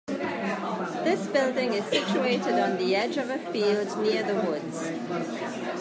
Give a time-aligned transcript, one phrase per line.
[1.03, 4.89] This building is situated on the edge of the field near the woods.